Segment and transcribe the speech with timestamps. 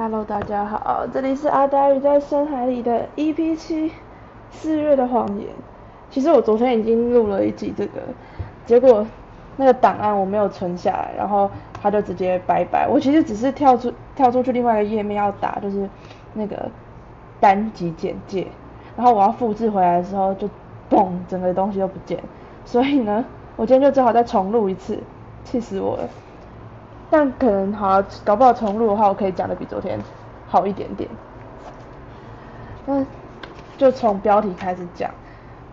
[0.00, 3.90] Hello，大家好，这里是阿呆鱼在深海里的 EP 七，
[4.48, 5.48] 四月的谎言。
[6.08, 7.94] 其实我昨天已经录了一集这个，
[8.64, 9.04] 结果
[9.56, 11.50] 那个档案我没有存下来，然后
[11.82, 12.86] 他就直接拜拜。
[12.86, 15.90] 我其实只是跳出跳出去另外一个页面要打，就是
[16.34, 16.70] 那个
[17.40, 18.46] 单集简介，
[18.96, 20.48] 然后我要复制回来的时候就
[20.88, 22.20] 嘣，整个东西都不见。
[22.64, 23.24] 所以呢，
[23.56, 25.00] 我今天就只好再重录一次，
[25.42, 26.08] 气死我了。
[27.10, 29.98] 但可能好，搞不好重录的话，我可以讲的比昨天
[30.46, 31.08] 好一点点。
[32.86, 33.04] 那
[33.76, 35.10] 就从标题开始讲。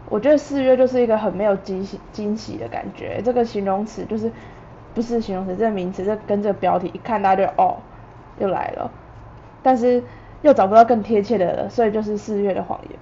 [0.07, 3.21] 我觉得四月就是一个很没有惊喜惊喜的感觉。
[3.23, 4.31] 这个形容词就是
[4.93, 7.77] 不是形容词，这个名词，这跟这个标题一看大家就哦，
[8.37, 8.91] 又来了。
[9.63, 10.03] 但是
[10.43, 12.99] 又找不到更贴切的了，所以就是四月的谎言。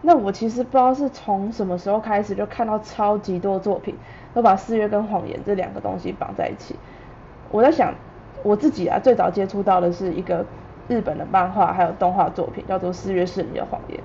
[0.00, 3.94] 那我其实不知道是从什么时候开始就看到超级多作品
[4.32, 6.74] 都把四月跟谎言这两个东西绑在一起。
[7.52, 7.94] 我在想，
[8.42, 10.44] 我自己啊，最早接触到的是一个
[10.88, 13.98] 日本的漫画还有动画作品，叫做《四月是你的谎言》。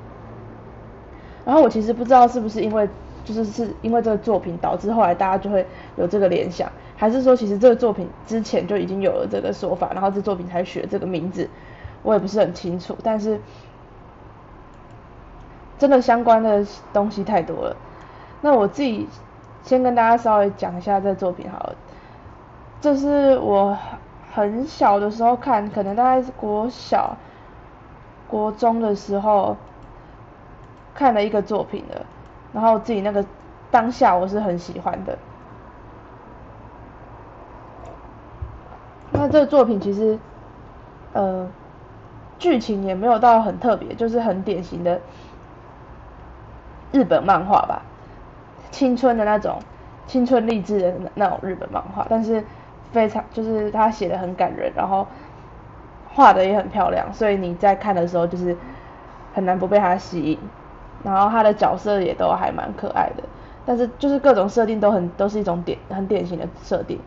[1.45, 2.87] 然后我其实不知道是不是因为，
[3.23, 11.49] 就是是因为这个作品导致后来大家就会有这个联想，还是说其实这个作品之前就已经有了这个说法，然后这作品才取这个名字，
[12.03, 12.97] 我也不是很清楚。
[13.01, 13.39] 但是
[15.79, 17.77] 真的相关的东西太多了。
[18.41, 19.07] 那我自己
[19.63, 21.75] 先跟大家稍微讲一下这作品好了。
[22.79, 23.75] 这是我
[24.33, 27.17] 很小的时候看，可能大概是国小、
[28.27, 29.57] 国中的时候
[30.93, 32.05] 看了一个作品的，
[32.53, 33.25] 然后自己那个
[33.71, 35.17] 当下我是很喜欢的。
[39.11, 40.19] 那这个作品其实，
[41.13, 41.49] 呃，
[42.37, 45.01] 剧情也没有到很特别，就是很典型的
[46.91, 47.81] 日本漫画吧，
[48.69, 49.59] 青春的那种，
[50.05, 52.45] 青春励志的那种日本漫画，但是。
[52.91, 55.07] 非常就是他写的很感人，然后
[56.09, 58.57] 画的也很漂亮，所以你在看的时候就是
[59.33, 60.39] 很难不被他吸引。
[61.03, 63.23] 然后他的角色也都还蛮可爱的，
[63.65, 66.99] 但是就是各种设定都很都是一种典很典型的设定。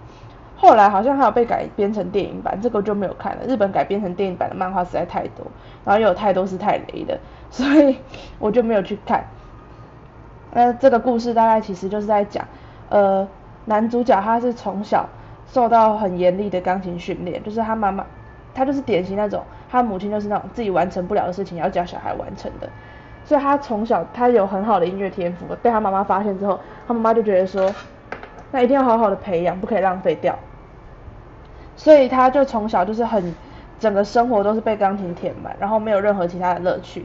[0.56, 3.42] 后来好像还有被改编成电影版，这个就没有看了。
[3.48, 5.44] 日本改编成电影版的漫画实在太多，
[5.84, 7.18] 然后又有太多是太雷的，
[7.50, 7.98] 所以
[8.38, 9.24] 我就没有去看。
[10.52, 12.46] 那这个故事大概其实就是在讲，
[12.90, 13.26] 呃，
[13.64, 15.08] 男主角他是从小。
[15.52, 18.06] 受到很严厉的钢琴训练，就是他妈妈，
[18.54, 22.68] 他就是典型那种，他母亲就是那种自己完成不了的事情要教小孩完成的，
[23.24, 27.74] 所以他从小他有很好的音乐天赋，被他妈妈发现之后，他妈妈就觉得说，
[28.52, 30.38] 那一定要好好的培养，不可以浪费掉，
[31.74, 33.34] 所以他就从小就是很
[33.80, 37.04] 整个生活都是被钢琴填满，然后没有任何其他的乐趣。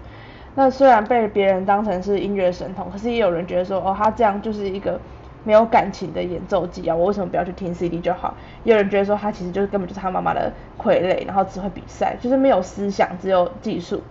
[0.54, 5.00] 那虽然被别人当成是音乐神童，可是也有人觉得说，哦，他这样就是一个。
[5.46, 8.34] 没有感情的演奏机啊，我为什么不要去听 CD 就好？
[8.64, 14.02] 有人觉得说他其实就是根本就是他妈妈的傀儡，然后只会比赛，就是没有思想，只有技术。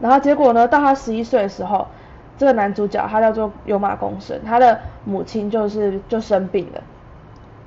[0.00, 1.86] 然后结果呢，到他十一岁的时候，
[2.36, 6.82] 这个男主角他叫做有马公生，他的母亲就是就生病了。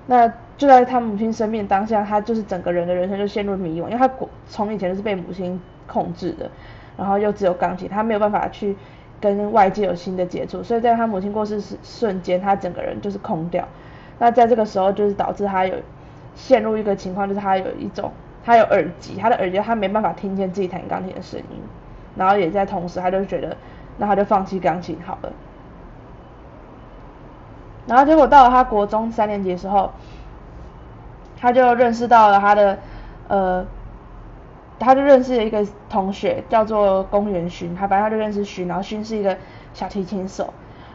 [0.05, 4.09] 那就在他母亲生病当下，他就是整个人的人生就陷入迷惘，因为他
[4.47, 6.51] 从以前就是被母亲控制的，
[6.97, 8.75] 然后又只有钢琴，他没有办法去。
[9.21, 13.67] 跟外界有新的接触，所以在他母亲过世时瞬间，他整个人就是空掉。
[14.17, 15.75] 那在这个时候，就是导致他有
[16.35, 18.11] 陷入一个情况，就是他有一种
[18.45, 21.61] 他有耳机，他的耳机他没办法听见自己弹钢琴的声音，
[22.15, 23.55] 然后也在同时，他就觉得
[23.97, 25.31] 那他就放弃钢琴好了。
[27.87, 29.91] 然后结果到了他国中三年级的时候，
[31.37, 32.77] 他就认识到了他的
[33.27, 33.65] 呃。
[34.79, 39.37] 他就认识了一个同学，叫做公园勋，他反正他就认识勋，然后勋是一个
[39.73, 40.53] 小提琴手，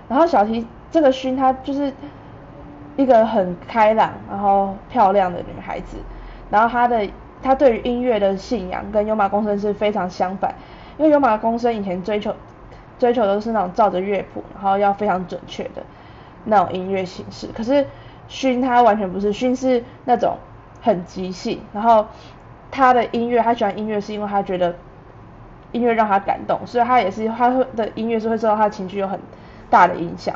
[0.09, 1.93] 然后小提这个勋她就是
[2.97, 5.99] 一个很开朗，然后漂亮的女孩子，
[6.51, 7.07] 然后她的
[7.43, 10.55] 她对于音乐的信仰跟有马公生是非常相反，
[10.97, 12.35] 因为有马公生以前追求
[12.99, 15.83] 追求都是那种照着乐谱，然后要非常准确的
[16.45, 17.87] 那种音乐形式，可是
[18.29, 20.39] 勋他完全不是，勋是那种
[20.81, 22.07] 很即兴，然后。
[22.75, 24.75] 他的音乐，他喜欢音乐是因为他觉得
[25.71, 29.21] 音乐让他感动，所以他也是他的音乐是会受到他的情绪有很
[29.71, 30.35] 大的影响。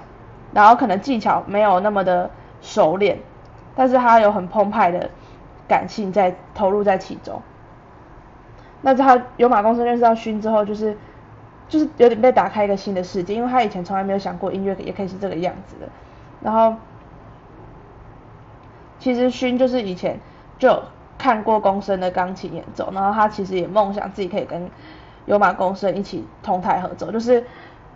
[0.52, 2.31] 然后可能技巧没有那么的
[2.61, 3.19] 熟练，
[3.75, 5.11] 但是他有很澎湃的
[5.67, 7.43] 感性在投入在其中。
[8.82, 10.96] 那他有马公司认识到勋之后，就是
[11.69, 15.88] 就是有点被打开一个新的世界，因为他以前从来没有想过音乐也可以是这个样子的。
[16.41, 16.76] 然后
[19.00, 20.20] 其实勋就是以前
[20.56, 20.81] 就。
[21.19, 24.70] 看过公生的钢琴演奏，然后他其实也梦想自己可以跟
[25.26, 27.44] 有马公生一起同台合作，就是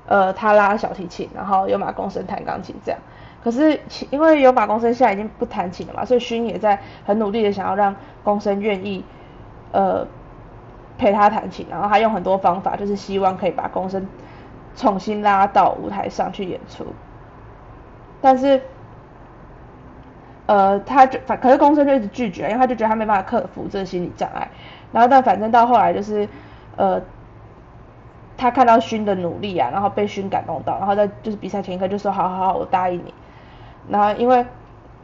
[0.06, 3.00] 呃他拉小提琴，然后有马公生弹钢琴这样。
[3.42, 3.80] 可是
[4.10, 9.04] 因为有马公生现在已经不弹琴了嘛，所以勋也在很努力的想要让公生愿意
[9.72, 10.06] 呃
[10.98, 14.06] 陪他弹琴，然后他用很多方法，就是希望可以把公生
[14.76, 16.86] 重新拉到舞台上去演出。
[18.20, 18.62] 但是，
[20.46, 24.48] 呃，他就反可是公孙就一直拒绝，因为他就觉得他没办法克服这心理障碍。
[24.92, 26.28] 然后但反正到后来就是
[26.76, 27.00] 呃。
[28.34, 33.14] 他看到勋的努力啊，然后被勋感动到，然后在就是比赛前一刻就说好好好，我答应你。
[33.88, 34.44] 然后因为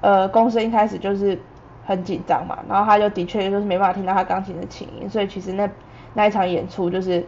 [0.01, 1.39] 呃公司一开始就是
[1.87, 5.69] 很紧张嘛，然后他就的确就是没办法听到他钢琴的琴音，所以其实那
[6.15, 7.25] 那一场演出就是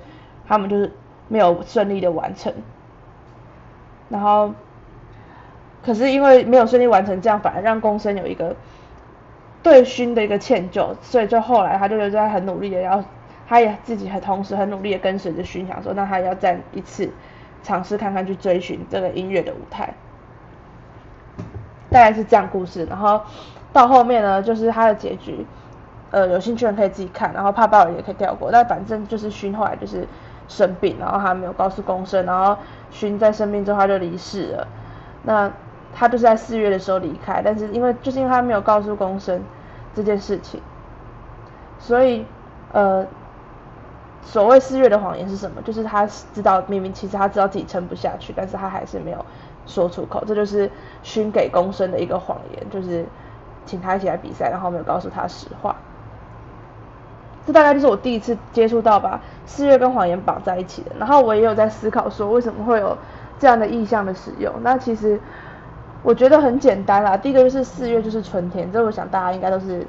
[0.49, 0.91] 他们就是
[1.29, 2.53] 没有顺利的完成。
[4.09, 4.53] 然后
[5.85, 8.55] 可是因为没有顺利完成，这样反而让公生有一个
[9.63, 13.03] 对勋的一个歉疚，所以就后来他就在很努力的要。
[13.49, 17.11] 他也自己很同时很努力的跟随着勋想说，那他要再一次
[17.65, 19.93] 尝试看看去追寻这个音乐的舞台，
[21.91, 22.85] 大概是这样故事。
[22.85, 23.21] 然后
[23.73, 25.45] 到后面呢，就是他的结局，
[26.13, 28.53] 呃，有兴趣的人可以自己看，然后怕爆了也可以跳过。
[28.53, 30.07] 但反正就是勋后来就是
[30.47, 32.57] 生病，然后他没有告诉公生，然后
[32.93, 34.69] 勋在生病之后他就离世了。
[35.25, 35.51] 那
[35.95, 39.43] 他就是在四月的时候离开，但是因为就是因为他没有告诉公生
[39.95, 40.61] 这件事情，
[41.79, 42.25] 所以
[42.73, 43.07] 呃。
[44.23, 45.63] 所谓四月的谎言是什么？
[45.63, 49.25] 就是他知道明明其实他知道自己撑不下去，但是他还是没有
[49.67, 50.23] 说出口。
[50.27, 50.71] 这就是
[51.03, 53.05] 熏给公生的一个谎言，就是
[53.65, 55.75] 请他一起来比赛，然后没有告诉他实话。
[57.47, 60.93] 这大概就是我第一次接触到把四月跟谎言绑在一起的。
[60.99, 62.97] 然后我也有在思考说，为什么会有
[63.39, 64.53] 这样的意象的使用？
[64.63, 65.19] 那其实
[66.03, 67.17] 我觉得很简单啦。
[67.17, 69.87] 第一个就是四月就是春天，这我想大家应该都是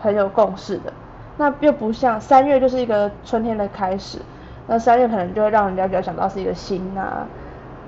[0.00, 0.92] 很有共识的。
[1.36, 4.18] 那又不像三月就是一个春天的开始，
[4.66, 7.26] 那三月可能就会让人家比较想到是一个新啊，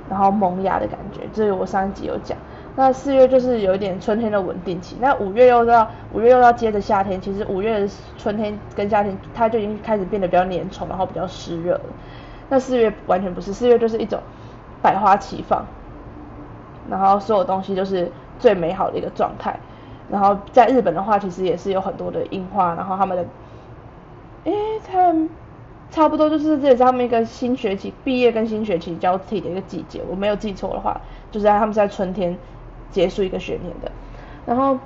[0.09, 2.37] 然后萌芽的感觉，这个我上一集有讲。
[2.75, 11.81] 那四月就是有一点春天的稳定期，那五月又要五月又要接着夏天，其实五月的春天跟夏天它就已经开始变得比较粘稠，然后比较湿热了。
[12.49, 14.19] 那四月完全不是，四月就是一种
[14.81, 15.67] 百花齐放，
[16.89, 19.59] 然后所有东西就是最美好的一个状态。
[20.11, 23.25] 然后在日本的话，其实也是有很多的樱花，然后他们的。
[24.45, 24.53] 哎，
[24.85, 25.31] 他们
[25.89, 31.01] 差不多就是这也是他们一个新学期毕业跟新学期交替的一个季节，我没有记错的话，
[31.31, 32.37] 就是在他们在春天
[32.91, 33.93] 结束一个学年的。
[34.45, 34.77] 然后，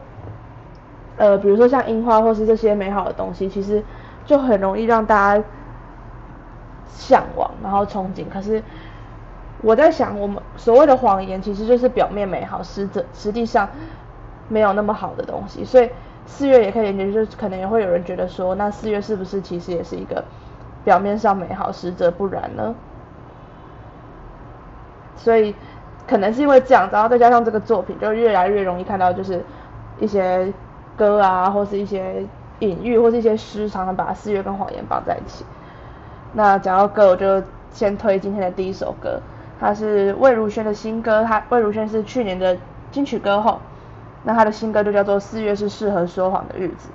[1.16, 3.82] 呃，比如说像樱花或是这些美好的东西，其实
[4.26, 5.44] 就很容易让大家
[6.90, 8.26] 向往，然后憧憬。
[8.30, 8.62] 可是
[9.62, 13.68] 我在想，我们所谓的谎言，其实就是表面美好，实则实际上
[14.48, 15.90] 没有那么好的东西，所以。
[16.28, 20.24] 四月也可以连接，就是可能也会有人觉得说，那四月是不是其实也是一个
[20.82, 22.74] 表面上美好，实则不然呢？
[25.14, 25.54] 所以
[26.04, 29.40] 可能是因为这样，然后再加上这个作品，就越来越容易看到，就是
[30.00, 30.52] 一些
[30.96, 32.26] 歌啊，或是一些
[32.58, 35.44] 隐喻，或是一些诗，常常把四月跟谎言绑在一起。
[36.32, 39.20] 那讲到歌，我就先推今天的第一首歌，
[39.58, 42.56] 它是魏如萱的新歌，他魏如萱是去年的
[42.90, 43.60] 金曲歌后。
[44.24, 46.88] 那他的新歌就叫做《四月是适合说谎的日子》。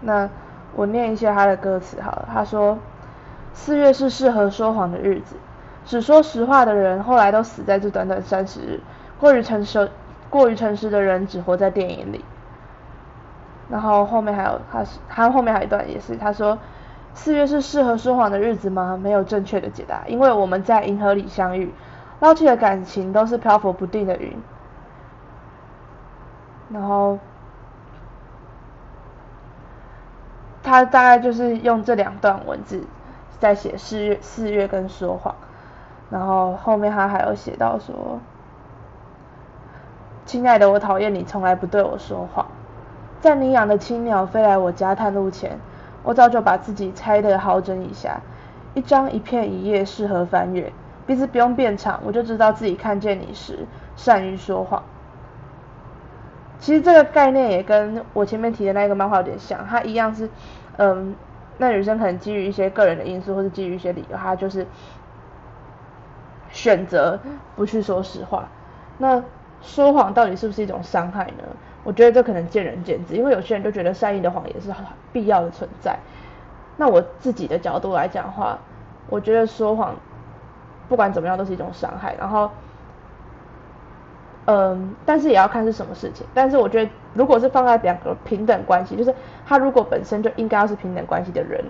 [0.00, 0.28] 那
[0.74, 2.78] 我念一下他的歌词好了，他说
[3.52, 5.36] ：“四月是适合说谎的日子，
[5.84, 8.80] 只说实话的人后来都死在这短短三十日，
[9.18, 9.90] 过于诚实、
[10.30, 12.24] 过于诚实的人只活在电影里。”
[13.68, 16.58] 然后后面还有他，他后面还有一段也是他说
[17.14, 18.98] ：“四月是适合说谎的日子吗？
[19.00, 21.72] 没有正确的解答，因为我们在银河里相遇，
[22.20, 24.36] 捞起的感情都是漂浮不定的云。”
[26.72, 27.18] 然后，
[30.62, 32.84] 他大概就是用这两段文字
[33.40, 35.34] 在写四月四月跟说谎，
[36.10, 38.20] 然后后面他还有写到说
[40.24, 42.46] ：“亲爱的，我讨厌你从来不对我说谎，
[43.20, 45.58] 在你养的青鸟飞来我家探路前，
[46.02, 48.20] 我早就把自己拆得好整以下，
[48.74, 50.72] 一张一片一页适合翻阅，
[51.06, 53.66] 鼻子不用变长，我就知道自己看见你时
[53.96, 54.82] 善于说谎。”
[56.60, 60.28] 其实这个概念也跟我前面提的那个漫画有点像，它一样是，
[60.76, 61.14] 嗯，
[61.56, 64.66] 那女生可能基于一些个人的因素，或是基于一些理由，她就是
[66.50, 67.18] 选择
[67.56, 68.48] 不去说实话。
[68.98, 69.22] 那
[69.62, 71.44] 说谎到底是不是一种伤害呢？
[71.84, 74.70] 我觉得这可能见仁见智，因为有些人就觉得善意的谎言是
[75.12, 75.98] 必要的存在。
[76.76, 78.58] 那我自己的角度来讲的话，
[79.08, 79.94] 我觉得说谎
[80.88, 82.14] 不管怎么样都是一种伤害。
[82.18, 82.50] 然后。
[84.46, 86.26] 嗯，但是也要看是什么事情。
[86.34, 89.14] 但是我觉得，如果是放在两个平等关系，就是
[89.46, 91.62] 他如果本身就应该要是平等关系的人，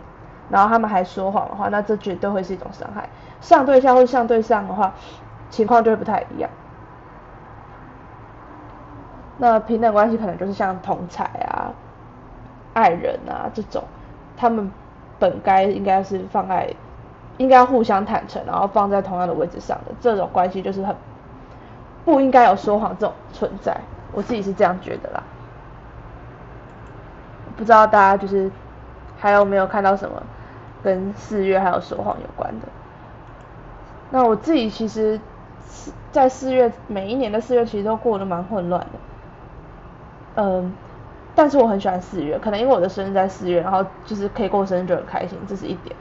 [0.49, 3.07] 然后他们还说谎的话，那这绝对会是一种伤害。
[3.43, 4.95] 上对下或上对上的话，
[5.51, 6.49] 情况就会不太一样。
[9.43, 11.73] 那平等关系可能就是像同才啊，
[12.75, 13.83] 爱人啊这种，
[14.37, 14.71] 他们
[15.19, 16.69] 本该应该是放在，
[17.39, 20.95] 应该互相坦诚，然后放在同样的位置上的这种关系，就是很
[22.05, 23.75] 不应该有说谎这种存在。
[24.13, 25.23] 我自己是这样觉得啦。
[27.57, 28.51] 不知道大家就是
[29.19, 30.23] 还有没有看到什么
[30.83, 32.69] 跟四月还有说谎有关的？
[34.11, 35.19] 那我自己其实
[36.13, 38.99] 在四月每一年的四月其实都过得蛮混乱的。
[40.37, 40.73] 嗯，
[41.35, 45.95] 但是我很喜欢四月，可能因为我的生日在四月，然后就是可以过生日就很开心，这是一点。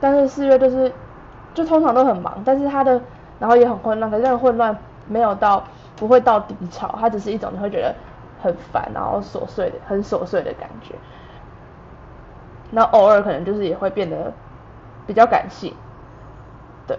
[0.00, 0.92] 但是四月就是
[1.54, 3.00] 就通常都很忙，但是它的
[3.38, 4.76] 然后也很混乱，可是那个混乱
[5.06, 5.62] 没有到
[5.96, 7.94] 不会到低潮，它只是一种你会觉得
[8.42, 10.94] 很烦，然后琐碎的很琐碎的感觉。
[12.70, 14.32] 那偶尔可能就是也会变得
[15.06, 15.74] 比较感性，
[16.86, 16.98] 对。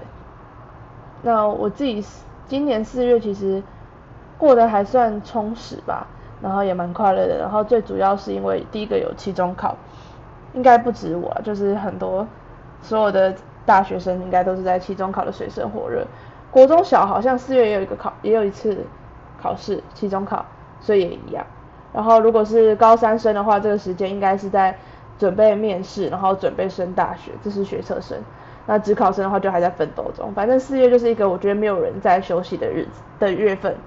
[1.23, 2.05] 那我自己
[2.47, 3.63] 今年四月其实
[4.37, 6.07] 过得还算充实吧。
[6.43, 9.77] 然后也蛮快乐的，然后最主要是因为第一个有期中考，
[10.53, 12.27] 应该不止我，就是很多
[12.81, 13.33] 所有的
[13.65, 16.05] 大学生应该都是在期中考的水深火热。
[16.51, 18.77] 国中小好像四月也有一个考，也有一次
[19.41, 20.45] 考试期中考，
[20.81, 21.45] 所以也一样。
[21.93, 24.77] 然后如果是高三生的话，这个时间应该是在
[25.17, 28.17] 准备面试，然后准备升大学，这是学测生。
[28.65, 30.33] 那职考生的话就还在奋斗中。
[30.33, 33.77] 反正四月就是一个我觉得没有人在休息的日子的月份。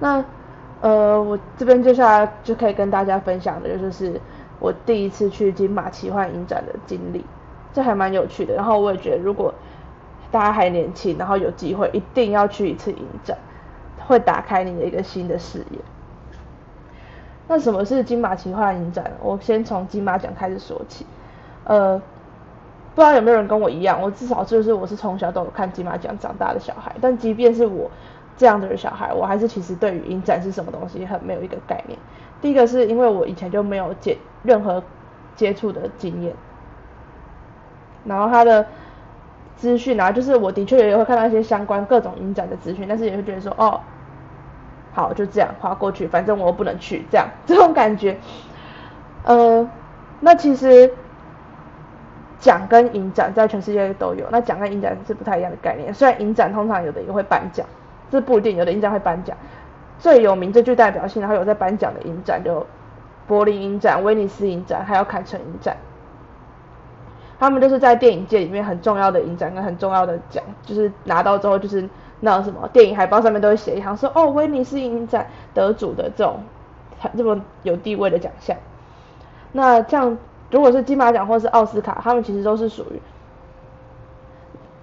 [0.00, 0.24] 那。
[0.80, 4.20] 呃，我这边接下来就可以跟大家分享的，就是
[4.60, 7.24] 我第一次去金马奇幻影展的经历，
[7.72, 8.54] 这还蛮有趣的。
[8.54, 9.52] 然后我也觉得，如果
[10.30, 13.36] 大家还年轻，然后有机会，一定要去一次影展，
[14.06, 15.78] 会打开你的一个新的视野。
[17.48, 19.10] 那什么是金马奇幻影展？
[19.20, 21.04] 我先从金马奖开始说起。
[21.64, 21.98] 呃，
[22.94, 27.90] 不知道有没有人跟我一样，我至少就是我是从小都有看金马奖长大的小孩，但即便是我。
[28.38, 31.98] 这样的小孩，我还是其实对于影展是什么东西很没有一个概念。
[32.40, 34.80] 第一个是因为我以前就没有接任何
[35.34, 36.32] 接触的经验，
[38.04, 38.64] 然后他的
[39.56, 43.80] 资讯啊，就是我的确也会看到一些相关各种影展的资讯，但是也会觉得说，哦，
[44.92, 48.16] 好就这样划过去，反正我又不能去，这样这种感觉。
[49.24, 49.68] 呃，
[50.20, 50.94] 那其实
[52.38, 55.92] 奖跟影展在全世界都有，那奖跟影展是不太一样的概念。
[55.92, 57.66] 虽然影展通常有的也会颁奖。
[58.10, 59.36] 这不一定，有的影展会颁奖，
[59.98, 62.66] 最有名、最具代表性，然后有在颁奖的影展就
[63.26, 65.76] 柏林影展、威尼斯影展，还有坎城影展。
[67.38, 71.88] 他们就是在电影界里面很重要的影展跟很重要的奖，就是拿到之后就是
[72.20, 76.40] 那什么电影海报上面都会写一行说哦威尼斯影展得主的这种
[77.16, 78.56] 这么有地位的奖项。
[79.52, 80.18] 那像
[80.50, 83.00] 如果是金马奖或是奥斯卡，他们其实都是属于。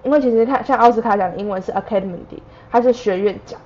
[0.06, 2.14] 因为其实看像奥斯卡奖的英文是 Academy，
[2.70, 3.58] 它是学院奖，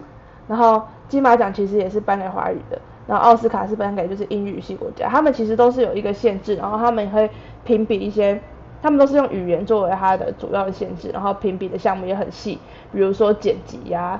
[0.48, 7.30] 然后金马奖其实也是颁给华语的，然后奥斯卡是颁给就是英语系国家，他们其实都是有一个限制，然后他们也会
[7.62, 8.40] 评比一些，
[8.80, 12.58] 他们都是用语言作为它的主要的限制，然后评比的项目也很细，
[12.90, 14.18] 比如说剪辑呀，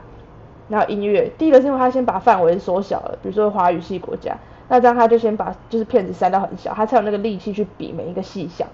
[0.69, 4.37] 然后音乐，第一个是因为他先把范围缩小了，比如说华语系国家，
[4.69, 8.69] 那这样他就先把就是片子塞到很小，他才有那个力气去比每一个细项，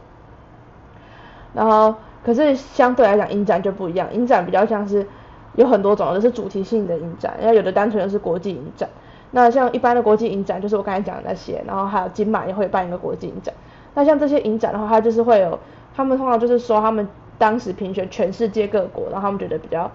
[1.55, 1.95] 然后。
[2.27, 4.13] 可是相对来讲，影展就不一样。
[4.13, 5.07] 影展比较像是
[5.55, 8.89] 有很多种，都是主题性的影展，然后有的单纯的是国际影展。
[9.31, 13.55] 那像一般的国际影展，就是我刚才讲的那些，然后还有金马也会办一个国际影展。
[13.95, 15.57] 那像这些影展的话，它就是会有，
[15.95, 17.07] 他们通常就是说他们
[17.39, 19.89] 当时评选全世界各国，然后他们觉得比较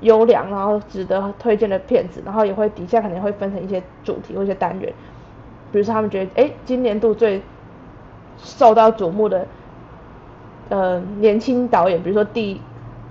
[0.00, 4.90] 优良，然后值得推荐的片子，然后也会底下可能会分成一些主题或一些单元，
[5.72, 7.42] 比如说他们觉得，哎，今年度最
[8.38, 9.46] 受到瞩目的。
[10.68, 12.60] 呃，年轻导演，比如说第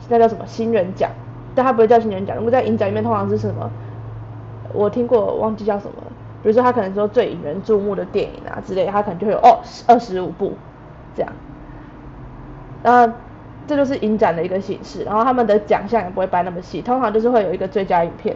[0.09, 1.09] 那叫什么新人奖，
[1.55, 2.35] 但他不会叫新人奖。
[2.35, 3.71] 如果在影展里面，通常是什么？
[4.73, 5.93] 我听过，忘记叫什么。
[6.43, 10.53] 比如说他可能说最引人注目的电影啊之类，他可能就会有哦二十五部
[11.15, 11.31] 这样。
[12.83, 13.07] 那
[13.65, 18.35] 这就是影展的一个形式，然后他们的奖项也不会颁那么细，通常就是会有一个最佳影片，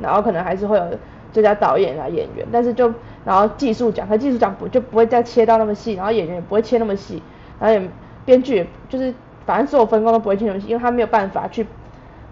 [0.00, 0.84] 然后可能还是会有
[1.32, 2.94] 最佳导演啊演员，但是就
[3.24, 7.20] 然后技术奖，可技术奖不就不会再切到那么细，然后演员也不会切那么细，
[7.58, 7.90] 然后也。
[8.24, 9.14] 编剧就是
[9.46, 11.66] 反正所有分工都不会进游戏，因为他没有办法去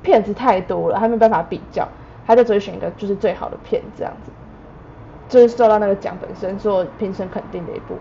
[0.03, 1.87] 片子太多了，他没有办法比较，
[2.27, 4.31] 他就只会选一个就是最好的片这样子，
[5.29, 7.97] 就是受到那个奖本身做评审肯定的一步。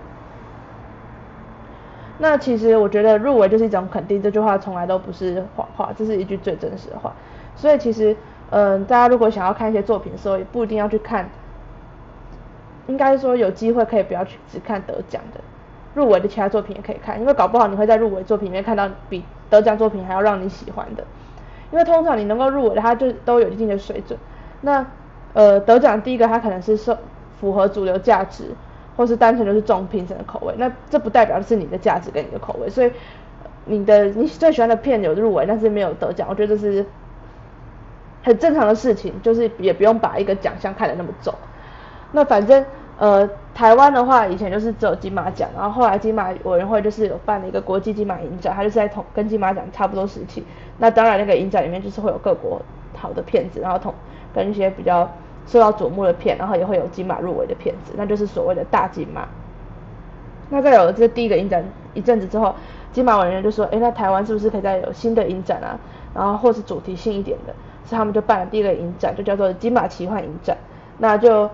[2.18, 7.14] 那其实我觉得入围就是一种肯定，这句话从来都不是谎话，这是一句最真实的话。
[7.56, 8.16] 所以其实
[8.52, 11.30] 嗯，大家如果想要看一些作品的时候，也不一定要去看，
[12.88, 15.42] 应该说有机会可以不要去只看得奖的。
[15.94, 21.04] 入围的其他作品也可以看，因为搞不好你会在入围作品里面看到比得奖作品还要让你喜欢的。
[21.72, 24.18] 因为通常你能够入围的，它就都有一定的水准。
[24.62, 24.86] 那
[25.34, 26.98] 呃得奖第一个它可能是受
[27.40, 28.46] 符合主流价值，
[28.98, 32.92] 或是单纯就是重评审的口味，那这不代表是你的价值跟你的口味，所以
[33.66, 36.86] 你的你最喜欢的片有入围，但是没有得奖，我觉得这是
[38.24, 41.34] 很正常的事情，就是也不用把一个奖项看得那么重。
[42.12, 42.66] 那反正
[43.02, 50.46] 呃，台湾的话以前就是只有金马奖，然后后来金马委员会就是有办了一个国际金马影展，它就是在同跟金马奖差不多时期。
[50.78, 52.62] 那当然那个影展里面就是会有各国
[52.96, 53.92] 好的片子，然后同
[54.36, 55.10] 跟一些比较
[55.48, 59.28] 受到瞩目的片，然后也会有金马入围的片子，那就是所谓的大金马。
[60.52, 61.66] 那再有了这第一个影展
[61.96, 62.54] 一阵子之后，
[62.94, 65.74] 金马委员就说，哎，那台湾是不是可以再有新的影展啊？
[66.14, 70.56] 然后或是主题性一点的，所以他们就办了第一个影展，就叫做金马奇幻影展。
[71.00, 71.50] 那就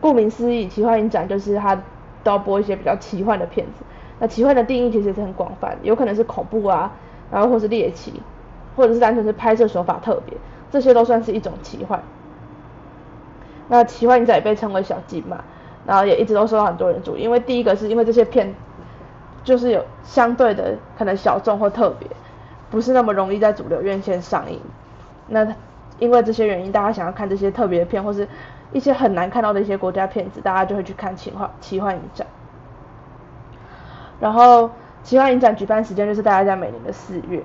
[0.00, 1.74] 顾名思义，奇幻影展就是它
[2.22, 3.84] 都要播一些比较奇幻的片子。
[4.18, 6.92] 那奇幻的定义其实是很广泛，有可能是恐怖啊，
[7.30, 8.22] 然后或是猎奇，
[8.74, 10.36] 或者是单纯是拍摄手法特别，
[10.70, 12.02] 这些都算是一种奇幻。
[13.68, 15.44] 那奇幻影展也被称为小金嘛，
[15.86, 18.54] 然后也一直都受到很多人注意，因为第一个是因为这些片
[19.44, 22.08] 就是有相对的可能小众或特别，
[22.70, 24.60] 不是那么容易在主流院线上映。
[25.28, 25.46] 那
[25.98, 28.26] 因为这些原因，大家想要看这些特别的片，或是
[28.72, 32.26] 一些很难看到的一些国家片子，大家就会去看奇幻奇幻影展。
[34.20, 34.70] 然后
[35.02, 37.42] 奇幻影展举办时间就是大概在每年的四月。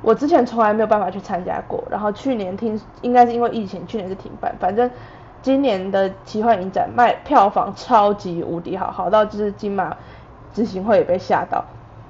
[0.00, 4.52] 我之前从来没有办法去参加过，然后去年听应该是因为疫情，去年是停办。
[4.58, 4.90] 反正
[5.42, 9.96] 今年的奇幻影展卖票房超级无敌好，好到就是金马
[10.52, 11.64] 执行会也被吓到。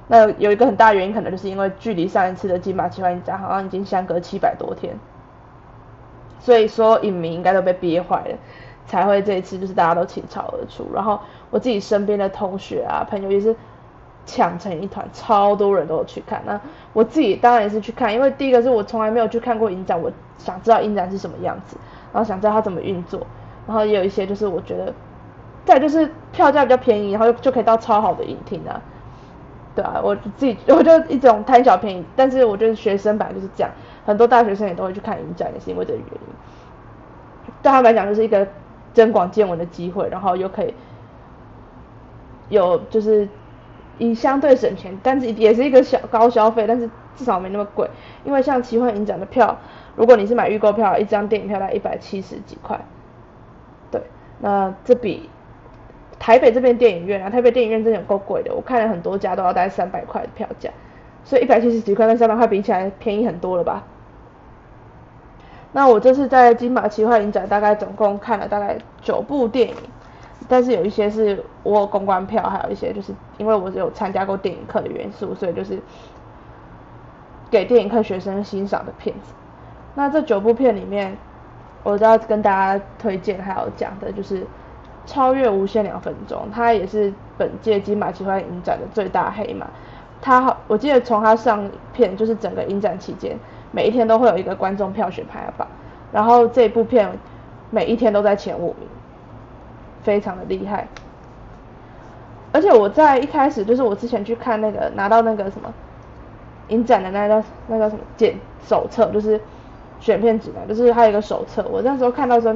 [0.09, 4.97] 那有一个很大原因，可能就是因为距离上一次的金马奇幻影展好像已经相隔七百多天。
[6.43, 8.37] 所以说影迷应该都被憋坏了，
[8.85, 10.85] 才会这一次就是大家都倾巢而出。
[10.93, 11.21] 然后
[11.51, 13.55] 我自己身边的同学啊朋友也是
[14.27, 16.43] 抢成一团，超多人都有去看。
[16.45, 16.61] 那
[16.93, 21.77] 我自己当然也是去看，因为第一个是我从来没有去看过影展，我想知道影展是什么样子，
[22.13, 23.25] 然后想知道它怎么运作。
[23.69, 24.93] 然后也有一些就是我觉得，
[25.65, 28.83] 再就是票价比较便宜，然后就就可以到超好的影厅啊。
[29.75, 33.71] 对啊，我自己我就一种贪小便宜，但是我觉得学生本来就是这样。
[34.04, 37.54] 很多大学生也都会去看影展，也是因为这个原因。
[37.63, 38.47] 对他们来讲，就是一个
[38.93, 40.75] 增广见闻的机会，然后又可以
[42.49, 43.28] 有就是
[43.99, 47.89] 以相对省钱，但是也是一个小高消费，但是至少没那么贵。
[48.25, 49.56] 因为像奇幻影展的票，
[49.97, 52.78] 如果你是买预购票，一张电影票才一百七十几块。
[53.91, 54.02] 对，
[54.41, 55.30] 那这比
[56.23, 60.71] 台北这边电影院啊，台北电影院真的有够贵的，我看了很多家都要大概三百块的票价，
[61.25, 63.82] 所以一百七十几块跟三百块比起来便宜很多了吧？
[65.73, 69.75] 那我这次在金马奇幻影展，大概总共看了大概九部电影，
[70.47, 75.80] 但是有一些是我公关票，还有一些就是因为我有参加过电影课的元素，所以就是
[77.50, 79.35] 给电影课学生欣赏的片子。
[79.97, 81.19] 那这九部片里面，
[81.82, 84.43] 我都要跟大家推荐还有讲的就是
[85.06, 89.67] 《超越无限两分钟》，它也是本届金马奇幻影展的最大黑马。
[90.21, 93.36] 它我记得从它上片就是整个影展期间。
[93.75, 95.67] 每一天都会有一个观众票选排行榜，
[96.12, 97.10] 然后这部片
[97.71, 98.86] 每一天都在前五名，
[100.02, 100.86] 非常的厉害。
[102.52, 105.73] 而且我在一开始就是我之前去看那个拿到那个什么
[106.69, 109.41] 影展的那个那个什么简手册，就是
[110.00, 111.65] 选片指南，就是它有一个手册。
[111.73, 112.54] 我那时候看到时候，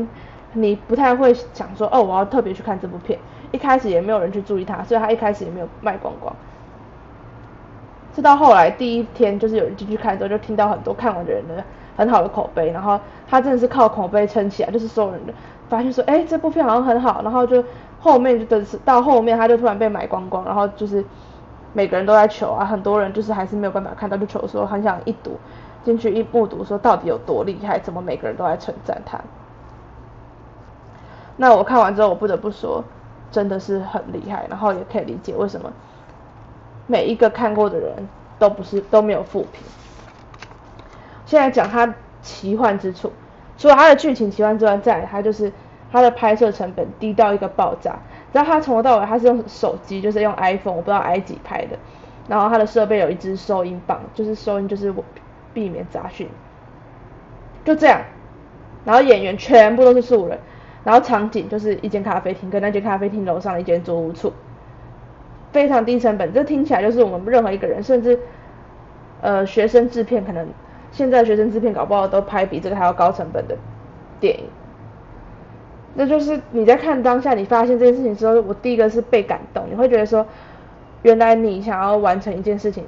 [0.57, 3.19] 你不太会想说哦，我要特别去看这部片。
[3.53, 6.35] 一开始也没有人去注意它，所以它一开始也没有卖光光。
[8.12, 11.62] 直到后来第一天，就是有人进去看之后，就听到很多看完的人的
[11.97, 15.33] 很好的口碑，然后他真的是靠口碑撑起来，就是所有人的
[15.69, 17.62] 发现说，哎，这部片好像很好，然后就
[18.01, 21.05] 后面就等到后面他就突然被买光光，然后就是
[21.73, 25.38] 每个人都在求啊，很多人就是还是没有办法看到，就求说很想一睹
[25.85, 29.21] 进去一目睹，说到底有多厉害，怎么每个人都在称赞他。
[31.37, 32.83] 那我看完之后，我不得不说，
[33.31, 35.72] 真的是很厉害，然后也可以理解为什么。
[36.87, 39.62] 每一个看过的人都不是都没有负评。
[41.25, 43.12] 现在讲它奇幻之处，
[43.59, 45.53] 除了它的剧情奇幻之外，再来它就是
[45.90, 47.96] 它的拍摄成本低到一个爆炸。
[48.33, 51.77] 然后它从头到尾它是用手机，就是用 iPhone，我不知道 i 几拍的。
[52.29, 54.94] 然后它的设备有一支收音棒，就是收音就是
[55.53, 56.29] 避免杂讯。
[57.64, 58.01] 就这样，
[58.85, 60.38] 然后演员全部都是素人，
[60.87, 64.33] 然后场景就是一间咖啡厅，跟那间咖啡厅楼上的一间租屋处。
[65.51, 68.16] 非常低成本，这听起来就是我们任何一个人，甚至
[69.20, 70.46] 呃学生制片，可能
[70.92, 73.57] 现在学生制片搞不好都拍比这个还要高成本的
[74.20, 74.44] 电影。
[75.94, 80.25] 那就是你在看当下，你发现这件事情之后，我第一个是被感动，你会觉得说，
[81.03, 82.85] 原来你想要完成一件事情，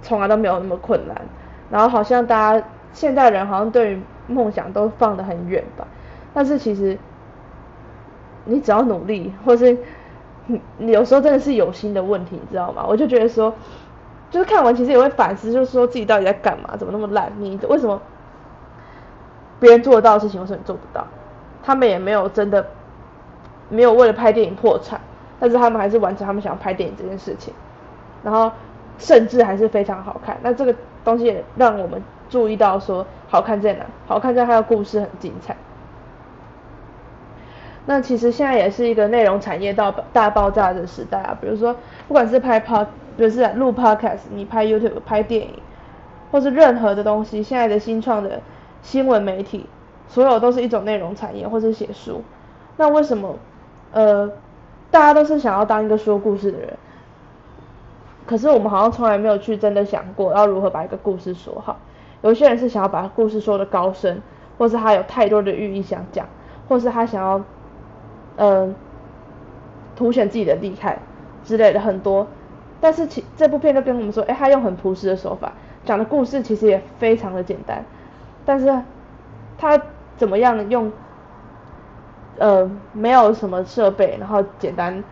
[0.00, 1.16] 从来都没有那么困难。
[1.70, 5.86] 然后好像大家现代人好像对于梦想都放得很远吧，
[6.34, 6.98] 但是其实
[8.44, 9.76] 你只要努力，或是
[10.78, 12.84] 你有时候真的是有心的问题，你知道吗？
[12.86, 13.54] 我就觉得说，
[14.30, 17.32] 就是看完其实也会反思，就是说自己到底在干嘛，怎么那么烂？
[17.38, 18.00] 你为什么
[19.60, 21.06] 别人做得到的事情，为什么你做不到？
[21.62, 22.66] 他们也没有真的
[23.68, 25.00] 没有为了拍电影破产，
[25.38, 27.54] 但是他们还是完成他们想要拍电影这件事情，
[28.24, 28.50] 然后
[28.98, 30.36] 甚至还是非常好看。
[30.42, 30.74] 那这个
[31.04, 33.86] 东西也让我们注意到说，好看在哪？
[34.08, 35.56] 好看在它的故事很精彩。
[37.84, 41.74] 那其实现在也是一个内容产业到大爆炸的时代啊，比如说
[42.06, 45.54] 不管是拍 pod，比如是录 podcast，你拍 YouTube、拍电影，
[46.30, 48.40] 或是任何的东西，现在的新创的
[48.82, 49.66] 新闻媒体，
[50.06, 52.22] 所有都是一种内容产业，或是写书。
[52.76, 53.34] 那为什么
[53.90, 54.30] 呃
[54.92, 56.78] 大家都是想要当一个说故事的人，
[58.26, 61.76] 可是我们好像从来没有去真的想过要如何把一个故事说好。
[62.22, 64.22] 有些人是想要把故事说的高深，
[64.56, 66.28] 或是他有太多的寓意想讲，
[66.68, 67.42] 或是他想要。
[68.36, 68.74] 嗯，
[69.94, 70.98] 凸显自己的厉害
[71.44, 72.26] 之类的很多，
[72.80, 75.52] 但是其这部片就跟我们说，哎，他用很朴实的手法
[75.84, 77.84] 讲的故事其实也非常的简单，
[78.44, 78.74] 但是
[79.58, 79.80] 他
[80.16, 80.90] 怎么样用，
[82.38, 85.02] 呃，没有什么设备，然后简单，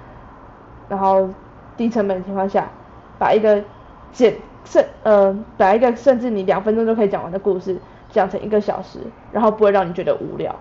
[0.88, 1.28] 然后
[1.76, 2.68] 低成本的情况下，
[3.18, 3.62] 把一个
[4.12, 7.76] 简甚呃，把一个甚至你两分钟就可以讲完的故事
[8.10, 9.00] 讲成一个小时，
[9.32, 10.54] 然后不会让你觉得无聊，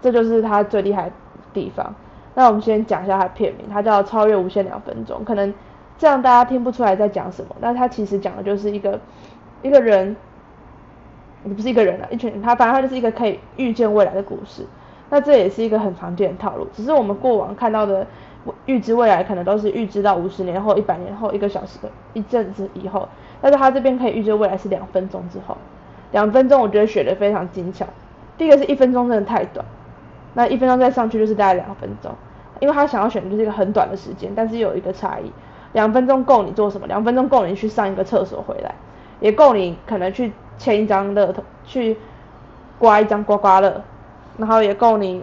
[0.00, 1.10] 这就是他最厉害。
[1.52, 1.94] 地方，
[2.34, 5.52] 那我们先讲一下它片名，它叫《超越无限两分钟》，可能
[5.98, 8.98] 这样大家听不出来在讲什么，那它其实讲的就是一个
[9.62, 10.16] 一个人，
[11.44, 14.66] 不是一个人啊，一群人，他反正他就是一个可以预见未来的故事，
[15.10, 18.06] 那这也是一个很常见的套路，只是我们过往看到的
[18.66, 21.78] 预知未来可能都是预知到五十年后、一百年后、一个小时
[22.12, 23.08] 一阵子以后，
[23.40, 25.56] 但是他这边可以预知未来是两分钟之后，
[26.10, 27.86] 两分钟我觉得选的非常精巧，
[28.36, 29.64] 第一个是一分钟真的太短。
[30.34, 32.12] 那一分钟再上去就是大概两分钟，
[32.60, 35.30] 因为他想要选的就是一个很短的时间，但是有一个差异，
[35.72, 36.86] 两分钟够你做什么？
[36.86, 38.74] 两分钟够你去上一个厕所回来，
[39.20, 41.96] 也够你可能去签一张乐透，去
[42.78, 43.82] 刮一张刮刮乐，
[44.38, 45.22] 然后也够你，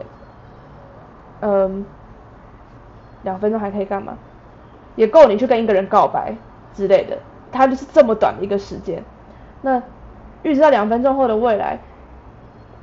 [1.41, 1.85] 嗯，
[3.23, 4.17] 两分钟还可以干嘛？
[4.95, 6.35] 也够你去跟一个人告白
[6.73, 7.17] 之类的，
[7.51, 9.03] 他就是这么短的一个时间。
[9.61, 9.81] 那
[10.43, 11.79] 预知到两分钟后的未来，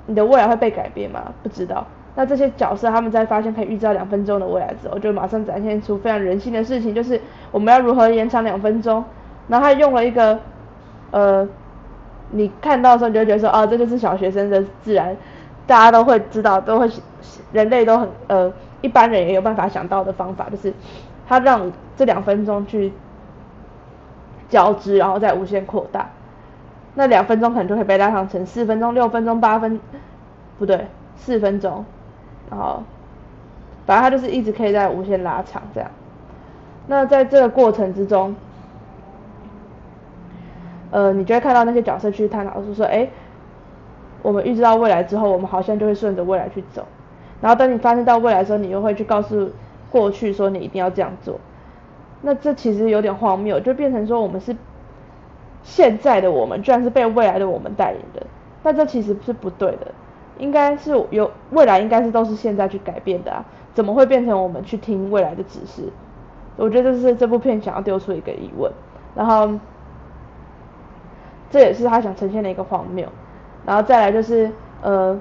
[0.07, 1.33] 你的未来会被改变吗？
[1.43, 1.87] 不知道。
[2.17, 7.21] 那这些角色他们在发现可以预知到两分钟的未来之后，就马上展现出非常人性的事情，就是
[7.53, 9.05] 我们要如何延长两分钟。
[9.49, 10.39] 然后他用了一个，
[11.11, 11.47] 呃，
[12.31, 15.17] 你看到的时候你就觉得说，哦，这就是小学生的自然，
[15.67, 16.91] 大家都会知道，都会，
[17.53, 20.73] 人类都很，呃，一般人也有办法想到的方法，就是
[21.29, 22.93] 他让这两分钟去
[24.49, 26.09] 交织，然后再无限扩大。
[26.95, 29.79] 那两分钟可能就会被拉长成四分钟、六分钟、八分，
[30.59, 31.85] 不对，四分钟。
[32.51, 32.83] 然后，
[33.87, 35.91] 反正它就是一直可以在无限拉长这样。
[36.87, 38.35] 那在这个过程之中，
[40.91, 43.09] 呃，你就会看到那些角色去探讨，是说，哎，
[44.23, 46.87] 我们预知到未来之后，我们好像就会顺着未来去走。
[47.41, 49.51] 然后等你发生到未来的时候，你又会去告诉
[49.91, 51.41] 过去说你一定要这样做。
[52.23, 54.57] 那这其实有点荒谬，就变成说我们是
[55.63, 58.25] 现在的我们，居然是被未来的我们带领的。
[58.63, 59.89] 那这其实是不对的。
[60.39, 63.45] 应该是有未来，应该是都是现在去改变的啊，
[63.75, 65.85] 怎么会变成我们去听未来的指示？
[66.57, 68.73] 我觉得这是这部片想要丢出一个疑问，
[69.15, 69.51] 然后
[71.51, 73.07] 这也是他想呈现的一个荒谬，
[73.67, 75.21] 然后再来就是呃，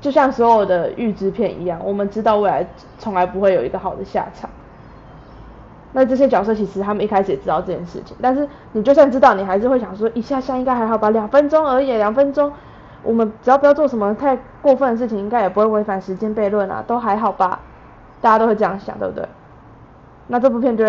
[0.00, 2.66] 就像所有的预知片一样，我们知道未来
[2.98, 4.50] 从来不会有一个好的下场。
[5.94, 12.52] 那这些角色其实他们一开始也知道这件事情，但是你就算知道，你还是会想说一下下应该还好吧，两分钟而已，两分钟。
[13.02, 17.58] 我们只要不要做什么太过分的事情，应该也不会违反时间悖论啊，都还好吧？
[18.20, 19.26] 大家都会这样想，对不对？
[20.28, 20.84] 那这部片就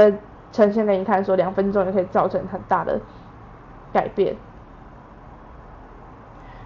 [0.51, 2.99] 呈现给你看，说两分钟也可以造成很大的
[3.91, 4.35] 改变。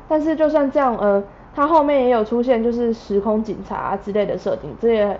[0.09, 1.23] 但是就算这样，呃，
[1.55, 5.17] 它后面也有出现就是时空警察之类的设定，这些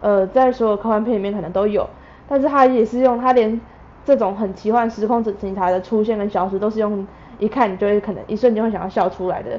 [0.00, 1.88] 呃在所有科幻片里面可能都有，
[2.28, 3.60] 但是它也是用它连
[4.04, 7.04] 这种很奇幻时空警察的出现跟消失都是用。
[7.42, 9.58] 一看你就会可能一瞬间会想要笑出来的，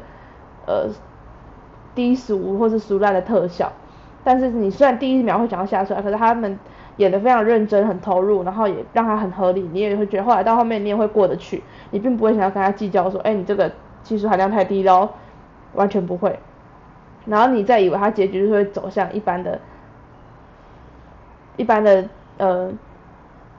[0.66, 0.88] 呃，
[1.94, 3.70] 低俗或是俗烂的特效，
[4.24, 6.58] 但是你虽然第一秒会想要笑出来，可是他们
[6.96, 13.70] 演的非常认真、很投入，然后也让他很合理，你也会觉得后来到后面你也会过得去，你并不会想要跟他计较说，哎，你这个
[14.02, 15.10] 技术含量太低喽，
[15.74, 16.40] 完全不会。
[17.26, 19.60] 然后你再以为他结局就会走向一般的、
[21.58, 22.06] 一般的
[22.38, 22.72] 呃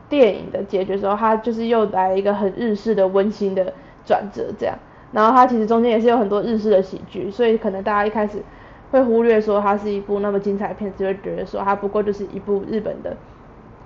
[0.08, 3.72] 电影的结局的时候，他就是又来一个很日式的温馨的。
[4.04, 4.76] 转折这样，
[5.12, 8.42] 然后它其实中间也是有很多日式的喜剧，所以可能大家一开始
[8.90, 13.16] 会忽略说它是一部那么精彩的片，就会觉得说它不过就是一部日本的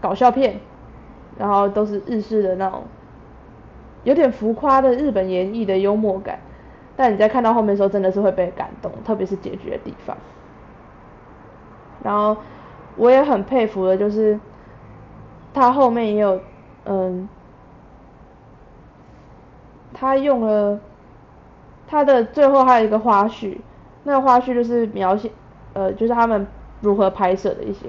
[0.00, 0.58] 搞笑片，
[1.38, 2.84] 然后都是日式的那种
[4.04, 6.38] 有点浮夸的日本演绎的幽默感。
[6.96, 10.16] 但你在看到后面的时候，真的是会被感动，特别是结局的地方。
[12.02, 12.36] 然后
[12.96, 14.38] 我也很佩服的，就是
[15.54, 16.40] 他后面也有，
[16.86, 17.28] 嗯，
[19.92, 20.78] 他用了
[21.86, 23.58] 他的最后还有一个花絮，
[24.04, 25.30] 那个花絮就是描写，
[25.72, 26.46] 呃，就是他们
[26.80, 27.88] 如何拍摄的一些，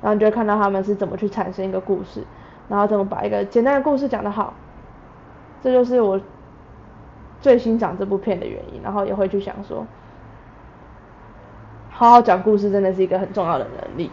[0.00, 2.24] 然后你就会看到他们是怎么去产生一个故事，
[2.68, 4.54] 然后怎么把一个简单的故事讲得好，
[5.62, 6.20] 这就是我。
[7.40, 9.86] 最欣赏这部片的原因，然后也会去想说，
[11.90, 14.10] 好好讲故事真的是一个很重要的能力。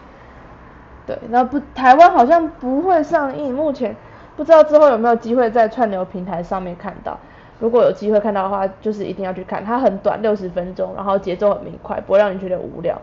[1.06, 3.96] 对，那不台湾好像不会上映，目前
[4.36, 7.18] 不知道之后有没有机会在串流平台上面看到。
[7.60, 9.64] 如果有机会看到的话，就是一定要去看。
[9.64, 13.00] 它很短，六十分钟，然后节奏很明快，不会让你觉得无聊。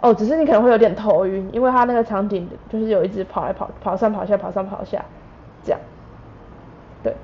[0.00, 5.04] 哦，只是你可能会有点头晕，因为它那个场景就是有一直跑来跑，跑上跑下，跑上跑下，
[5.62, 5.80] 这样。
[7.02, 7.14] 对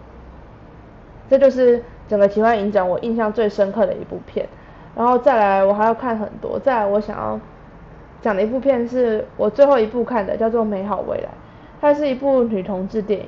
[1.30, 4.46] 这就是整个奇幻影展我印象最深刻的一部片，
[4.94, 7.40] 然后再来我还要看很多，再来我想要
[8.20, 11.24] 讲的一部片是我最后一部看的，叫做《美好未来》，
[11.80, 13.26] 它是一部女同志电影。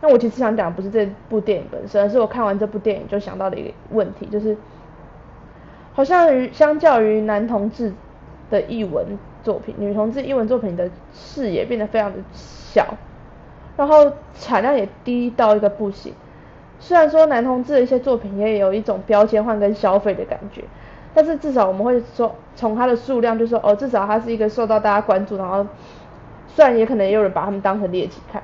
[0.00, 4.56] 那我其实想讲不是这部电影本身，而是我看完这部电影就想到的一个问题，就是
[5.92, 7.92] 好像于相较于男同志
[8.50, 9.06] 的译文
[9.44, 12.94] 作品，女同志译文作品的视野变得非常的小，
[13.76, 16.12] 然后产量也低到一个不行。
[16.80, 20.64] 虽然说男同志的一些作品也有一种标签化跟消费的感觉，
[21.14, 25.64] 但是至少我们会说从它的数量就说哦，至少它是一个受到大家关注，然后
[26.54, 28.42] 虽然也可能也有人把他们当成猎奇看，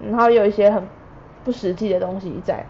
[0.00, 0.82] 然后有一些很
[1.44, 2.64] 不实际的东西在，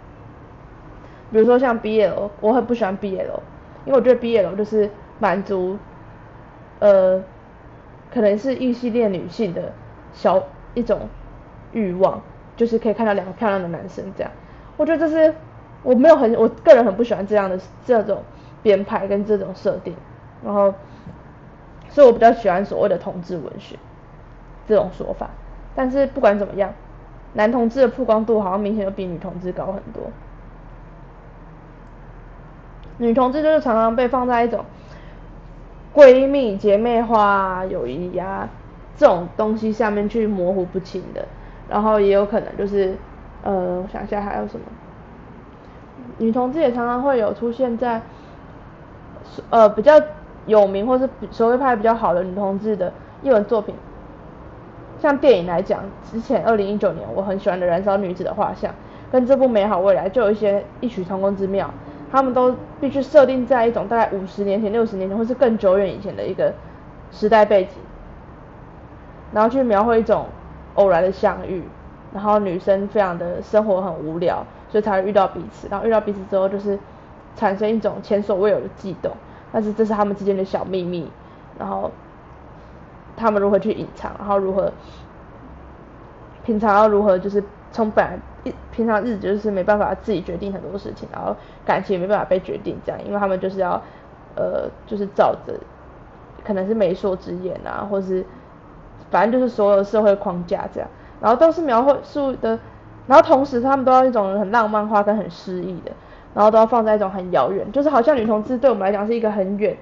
[1.31, 3.41] 比如说像 BL，我很不喜欢 BL，
[3.85, 5.79] 因为我觉得 BL 就是满足
[6.81, 7.23] 呃
[8.13, 9.73] 可能是异性恋女性的
[10.13, 10.43] 小
[10.75, 11.09] 一种
[11.73, 12.21] 欲望，
[12.57, 14.33] 就是可以看到两个漂亮的男生这样。
[14.77, 15.35] 我觉得这是
[15.83, 18.23] 我没有很，我个人很不喜欢这样的这种
[18.63, 19.95] 编排跟这种设定，
[20.45, 20.75] 然后，
[21.89, 23.77] 所以我比较喜欢所谓的同志文学
[24.67, 25.31] 这种说法。
[25.75, 26.73] 但是不管怎么样，
[27.35, 30.03] 男同志的曝光度好像明显都比女同志高很多。
[32.99, 34.65] 女同志就是常常被放在一种
[35.95, 38.49] 闺蜜、姐妹花、友谊呀
[38.97, 41.27] 这种东西下面去模糊不清的，
[41.69, 42.97] 然后也有可能就是。
[43.45, 44.65] 呃，我想一下还有什么，
[46.19, 48.01] 女同志也常常会有出现在，
[49.51, 50.01] 呃比较
[50.47, 53.75] 有名或是所谓拍比较好的女同志的译文作品，
[55.03, 58.71] 像电影来讲，之前二零一九年我很喜欢的《燃烧女子的画像》，
[59.11, 61.69] 跟这部《美好未来》就有一些异曲同工之妙，
[62.13, 66.55] 他们都必须设定在一种大概五十年前、六十年前或是更久远以前的一个
[67.11, 67.73] 时代背景，
[69.33, 70.27] 然后去描绘一种
[70.77, 71.65] 偶然的相遇。
[72.15, 75.67] 然后女生非常的生活很无聊，所以才会遇到彼此。
[75.69, 76.79] 然后遇到彼此之后，就是
[77.35, 79.11] 产生一种前所未有的悸动。
[79.51, 81.11] 但是这是他们之间的小秘密。
[81.59, 81.91] 然后
[83.23, 84.13] 他们如何去隐藏？
[84.19, 84.73] 然后如何
[86.45, 93.81] 平常要如何就是从本来一平常日子就是没办法自己决定很多事情，然后感情也没办法被决定这样，因为他们就是要
[94.35, 95.55] 呃就是照着
[96.45, 98.25] 可能是媒妁之言啊，或是
[99.11, 100.89] 反正就是所有社会框架这样。
[101.21, 102.59] 然后都是描绘述的，
[103.07, 105.93] 然后同时他们都要一种很浪漫化跟很诗意的，
[106.35, 109.77] 然后都要放在一种很遥远，就是好像女同志对我们来讲是一个很远，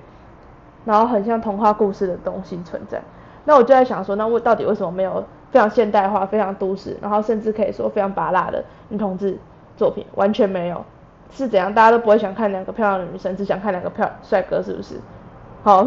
[0.85, 3.01] 然后很像童话故事的东西存在。
[3.45, 9.39] 那我就在想说，那我到底为什么没有非常现代化、非常都市，然后甚至可以说非常拔辣的女同志
[9.77, 10.05] 作品？
[10.15, 10.85] 完全没有，
[11.31, 11.73] 是怎样？
[11.75, 15.01] 大家都不会想看两个漂亮的女生，只想看两个漂帅哥，是不是？
[15.63, 15.87] 好，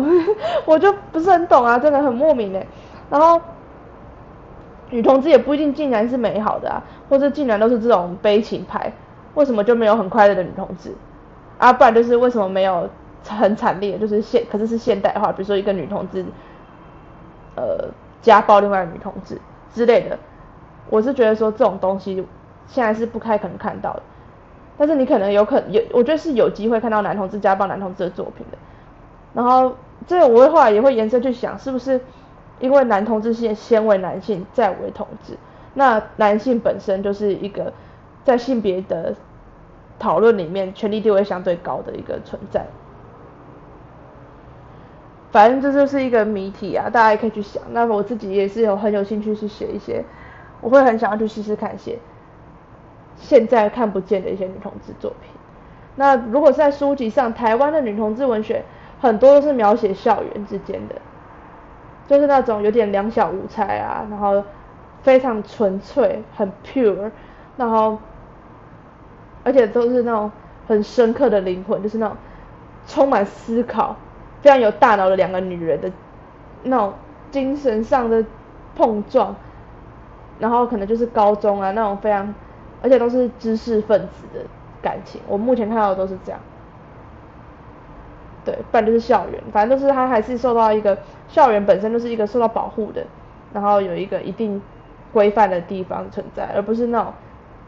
[0.66, 2.66] 我就不是很懂啊，真的很莫名哎。
[3.10, 3.40] 然后。
[4.90, 8.94] 女同志也不一定竟然是美好的啊，或者竟然都是这种悲情牌，
[9.34, 10.94] 为什么就没有很快乐的女同志？
[11.58, 12.88] 啊，不然就是为什么没有
[13.28, 16.24] 很惨烈，就是现可是是现代化，比如说一个女同志，
[17.56, 17.90] 呃，
[18.22, 19.40] 家暴另外女同志
[19.74, 20.18] 之类的。
[20.90, 22.26] 我是觉得说这种东西
[22.68, 24.04] 现在是不太可能看到的，
[24.78, 28.58] 但是你可能有可有，我觉得是有机会看到男同志家暴男同志的作品的。
[29.34, 32.00] 然后这个我会后来也会延伸去想，是不是？
[32.60, 35.38] 因为男同志先先为男性，再为同志，
[35.74, 37.74] 那男性本身就是一个
[38.24, 39.14] 在性别的
[40.00, 42.66] 讨论里面权力地位相对高的一个存在。
[45.34, 47.62] 反正这就是一个谜题啊，大家也可以去想。
[47.72, 50.06] 那我自己也是有很有兴趣去写一些，
[50.62, 52.00] 我会很想要去试试看写
[53.18, 55.30] 现在看不见的一些女同志作品。
[55.98, 58.64] 那如果是在书籍上，台湾的女同志文学。
[59.02, 60.96] 很多都是描写校园之间的，
[62.08, 64.42] 就是那种有点两小无猜啊，然后
[65.02, 67.12] 非常纯粹，很 pure，
[67.58, 67.98] 然后
[69.44, 70.32] 而且都是那种
[70.70, 72.16] 很深刻的灵魂，就是那种
[72.88, 73.98] 充满思考、
[74.44, 75.92] 非常有大脑的两个女人的
[76.62, 76.94] 那种
[77.32, 78.24] 精神上的
[78.76, 79.36] 碰撞。
[80.40, 82.34] 然后可能就是高中啊那种非常，
[82.82, 84.44] 而且都是知识分子的
[84.82, 86.40] 感情，我目前看到的都是这样。
[88.44, 90.98] 对，不然就是校园，反正就是他还是受到一个
[91.30, 93.06] 校园本身就是一个受到保护的，
[93.54, 94.60] 然后有一个一定
[95.14, 97.14] 规范的地方存在，而不是那种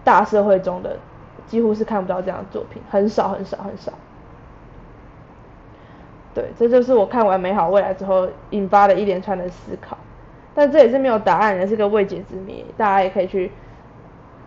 [0.03, 0.97] 大社会中的，
[1.47, 3.93] 几乎是看不到这样的作品，很少很少很少。
[6.35, 9.97] 对，这就是我看完《美好未来》之后引发的一连串的思考。
[10.53, 12.63] 但这也是没有答案，也是个未解之谜。
[12.77, 13.51] 大家也可以去，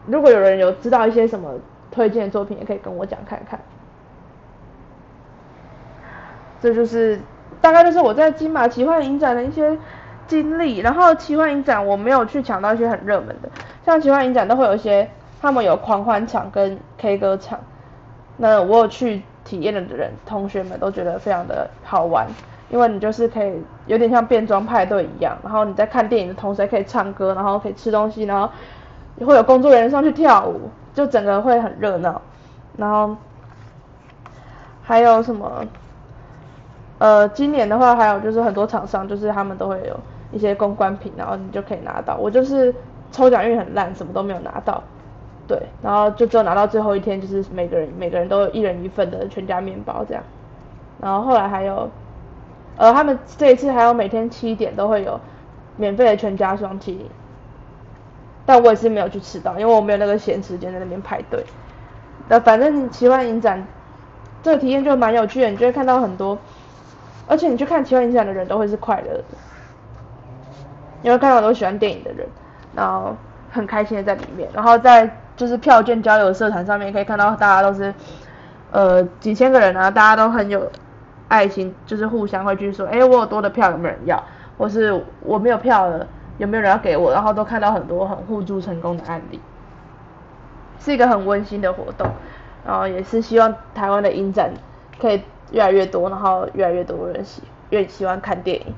[0.07, 1.51] 如果有人有知道一些什么
[1.91, 3.59] 推荐的作品，也可以跟我讲看看。
[6.61, 7.21] 这就是
[7.61, 9.79] 大概就是我在金马奇幻影展的一些
[10.27, 10.79] 经历。
[10.79, 13.49] 然后奇幻影展我没有去抢到一些很热门的，
[13.85, 17.61] 像奇幻影展都会有一些，他们有狂欢场跟 K 歌场。
[18.39, 22.27] 那我有去体验的人，同学们都觉得非常的好玩。
[22.71, 23.55] 因为你就是可以
[23.87, 28.51] 有点像变装派对一样，然后你在看电影的同时还可以唱歌，然后可以吃东西，然后
[29.25, 32.21] 会有工作人员上去跳舞，就整个会很热闹。
[32.77, 33.17] 然后
[34.83, 35.65] 还有什么？
[36.99, 39.99] 呃，今年的话还有就是很多厂商就是他们都会有
[40.31, 42.17] 一些公关品，然后你就可以拿到。
[42.17, 42.75] 我就是
[43.11, 44.83] 抽奖运很烂，什么都没有拿到。
[45.49, 50.23] 对，然后就只有拿到最后一天，就是每个人每个人都有一人一份的全家面包这样。
[51.01, 51.91] 然后后来还有。
[52.81, 55.19] 呃，他们这一次还有每天七点都会有
[55.77, 57.11] 免费的全家双麒麟，
[58.47, 61.45] 但我也是没有去吃到，因为我没有那个闲时间在那边排队。
[62.29, 63.67] 那反正奇幻影展
[64.45, 66.39] 这个体验就蛮有趣的，你就会看到很多，
[67.27, 69.25] 而且你去看奇幻影展的人都会是快乐的，
[71.03, 72.29] 你会看到很多喜欢电影的人，
[72.77, 73.13] 然后
[73.51, 77.95] 很开心的在里面，然后在就是票券交流社团上面可以看到大家都是
[78.73, 80.71] 呃几千个人啊，大家都很有。
[81.31, 84.25] 爱心就是互相会去说，哎，我有多的票有没有人要，
[84.57, 86.07] 或是我没有票了
[86.39, 89.39] 有没有人要给我，然后都看到很多很互助成功的案例，
[90.81, 92.11] 是一个很温馨的活动，
[92.65, 94.55] 然后也是希望台湾的影展
[94.99, 98.75] 可以越来越多，然后越来越多人喜越喜欢看电影。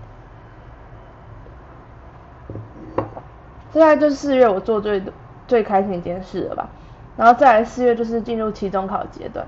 [3.73, 5.13] 现在就是四月我做最多
[5.51, 6.69] 最开心一件事了吧，
[7.17, 9.45] 然后再来四月就是进入期中考阶段。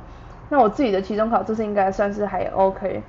[0.48, 3.04] 那我自己的期中考这次应该算是还 OK，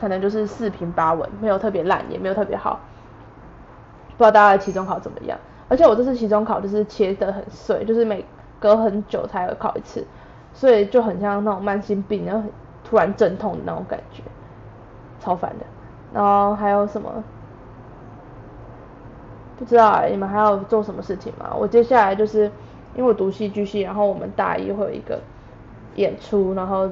[0.00, 2.80] 可能就是四平八稳，没有特别烂，也没有特别好。
[4.18, 5.38] 不知道大家的期中考怎么样？
[5.68, 8.24] 而且我这次期中考就是切的很碎，就是每
[8.58, 10.04] 隔很久才会考一次，
[10.52, 12.42] 所以就很像那种慢性病，然后
[12.82, 14.24] 突然阵痛的那种感觉，
[15.20, 15.64] 超烦的。
[16.12, 17.22] 然后还有什么？
[19.60, 21.54] 不知道你们还要做什么事情吗？
[21.56, 22.50] 我接下来就是。
[22.92, 25.20] 因为我读戏剧系，然后我们大一会有一个
[25.94, 26.90] 演出，然后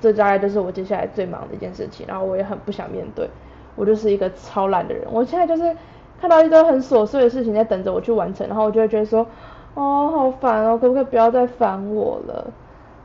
[0.00, 3.28] 这大概就是我接下来最忙的一件事情，然后我也很不想面对，
[3.76, 5.76] 我就是一个超懒的人，我现在就是
[6.18, 9.26] 看到一堆很琐碎的事情在等着我去完成，然后我就会觉得说，
[9.74, 12.50] 哦，好烦哦，可不可以不要再烦我了？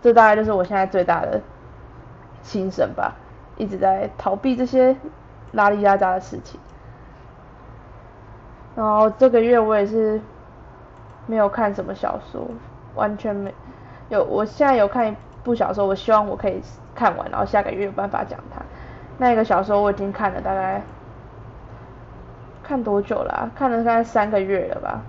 [0.02, 1.42] 这大概就是我现在最大的
[2.42, 3.16] 心声吧，
[3.58, 4.96] 一直在逃避这些
[5.52, 6.58] 拉里拉杂的事情，
[8.80, 10.22] 然后这个月我也是。
[11.28, 12.42] 没有看什么小说，
[12.96, 13.54] 完全没
[14.10, 14.24] 有。
[14.24, 16.60] 我现在有看一部小说，我希望我可以
[16.96, 18.60] 看完，然后下个月有办法讲它。
[19.20, 20.82] 那个小说我已经看了大概
[22.64, 23.52] 看多久了？
[23.56, 25.04] 看了大概三个月了吧。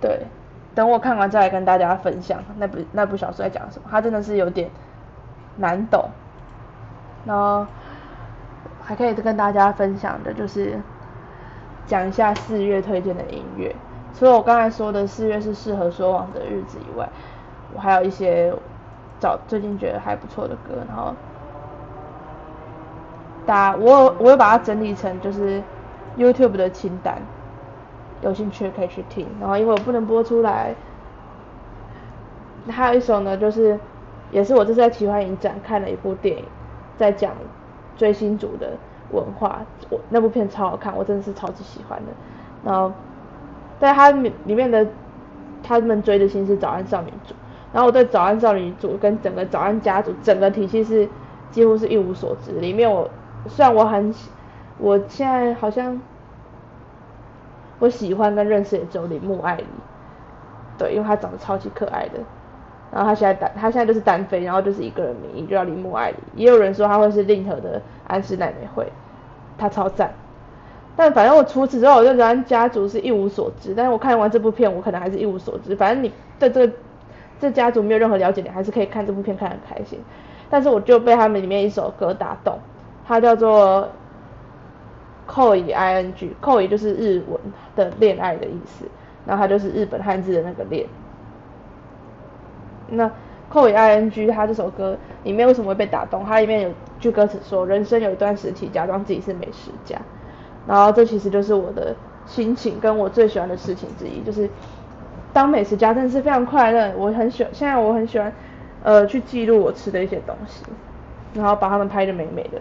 [0.00, 0.20] 对，
[0.72, 3.88] 等我看完再来跟大家分享那部那部小说在讲什么。
[3.90, 4.70] 它真的是有点
[5.56, 6.08] 难懂，
[7.24, 7.66] 然后
[8.92, 10.78] 还可以跟大家分享的就是。
[11.84, 13.74] 讲一下四月推荐的音乐，
[14.14, 17.06] 除了我刚才说的四月是适合说谎的日子以外，
[17.74, 18.54] 我还有一些
[19.18, 21.12] 找最近觉得还不错的歌，然后
[23.44, 25.60] 大家我我会把它整理成就是
[26.16, 27.20] YouTube 的清单，
[28.22, 29.26] 有兴趣可以去听。
[29.40, 30.72] 然后因为我不能播出来，
[32.70, 33.78] 还有一首呢，就是
[34.30, 36.44] 也是我这次在奇幻影展看了一部电影，
[36.96, 37.32] 在讲
[37.96, 38.70] 追星族的。
[39.10, 39.58] 文化，
[39.90, 42.12] 我那部片超好看，我真的是超级喜欢的。
[42.64, 42.90] 然后，
[43.78, 44.86] 在它里面的
[45.62, 47.34] 他们追的星是早安少女组，
[47.74, 51.06] 然后我对早安少女组跟整个早安家族整个体系是
[51.50, 52.52] 几乎是一无所知。
[52.52, 53.10] 里面我
[53.48, 54.14] 虽然我很，
[54.78, 56.00] 我现在好像
[57.80, 59.66] 我喜欢跟认识的只有铃木爱理，
[60.78, 62.20] 对，因为她长得超级可爱的。
[62.92, 66.16] 然后他现在单他现在就是单飞，然后就是一个人名义，就叫铃木爱理。
[66.36, 68.86] 也有人说他会是令和的安室奈美惠，
[69.56, 70.12] 他超赞。
[70.94, 73.74] 但反正我除此之外，我对安家族是一无所知。
[73.74, 75.74] 但是我看完这部片，我可能还是一无所知。
[75.74, 76.72] 反正你对这个
[77.40, 79.98] 这家族没有任何了解，你还是可以看这部片看很开心。
[80.50, 82.58] 但是我就被他们里面一首歌打动，
[83.06, 83.88] 它叫做
[85.26, 87.40] “koi ing”，“koi” 就是日文
[87.74, 88.84] 的恋爱的意思，
[89.24, 90.86] 然后它就是日本汉字的那个恋。
[92.92, 93.10] 那
[93.48, 96.24] 扣以 I N G 它这首歌里面为什么会被打动？
[96.24, 99.98] 它里面有句歌词说：“人生有一段时期，假装自己是美食家。”
[100.66, 104.48] 然后这其实就是我的心情，跟我最喜欢的事情之一，就是
[105.32, 106.92] 当美食家真的是非常快乐。
[106.96, 108.32] 我很喜欢，现在我很喜欢，
[108.82, 110.64] 呃，去记录我吃的一些东西，
[111.34, 112.60] 然后把它们拍的美美的，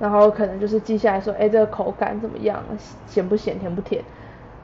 [0.00, 2.62] 然后可能就是记下来说，哎，这个口感怎么样，
[3.06, 4.02] 咸不咸，甜不甜。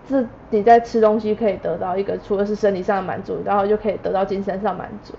[0.06, 5.14] 自你在吃东西可以得到一个，除了是生理上的满足，然后就可以得到精神上满足，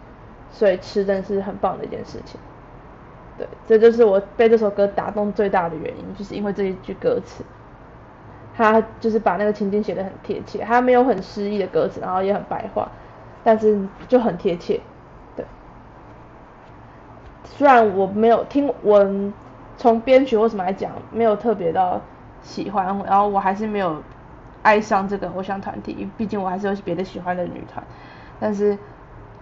[0.49, 2.39] 所以吃真的是很棒的一件事情。
[3.37, 7.43] 对，这就是我被这首歌打动最大的原因，就是因为这一句歌词，
[8.55, 12.89] 他就是把那个情境写得很贴切，他没有很诗意的歌词，然后也很白话，
[13.43, 14.79] 但是就很贴切。
[15.35, 15.45] 对，
[17.43, 19.05] 虽然我没有听，我
[19.77, 22.01] 从编曲或什么来讲，没有特别的
[22.41, 24.01] 喜欢，然后我还是没有
[24.67, 27.81] 爱上这个偶像团体，毕竟我还是有别的喜欢的女团，
[28.37, 28.77] 但是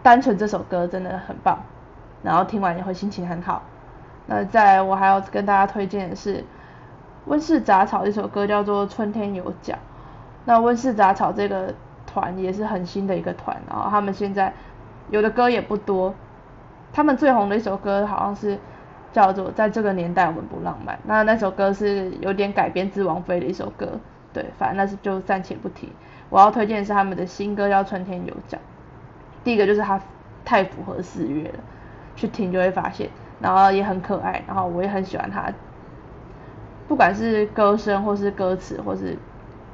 [0.04, 1.58] 单纯这首歌真的很棒，
[2.22, 3.64] 然后听完也会心情很好。
[4.28, 6.44] 那再我还要跟大家推荐的是
[7.26, 9.76] 温室杂草这首歌，叫做《春天有奖》。
[10.46, 11.74] 那温室杂草这个
[12.06, 14.54] 团也是很新的一个团，然后他们现在
[15.10, 16.14] 有的歌也不多。
[16.94, 18.60] 他们最红的一首歌好像是
[19.12, 20.96] 叫做《在这个年代我们不浪漫》。
[21.04, 24.00] 那那首歌是有点改编自王菲的一首歌，
[24.36, 25.94] 对，反正那是就暂且不提。
[26.30, 28.60] 我要推荐的是他们的新歌叫《春天有奖》。
[29.46, 30.02] 第一个就是它
[30.44, 31.60] 太符合四月了，
[32.18, 33.10] 去听就会发现。
[33.40, 35.50] 然后也很可爱，然后我也很喜欢他，
[36.90, 39.18] 不管是歌声或是歌词或是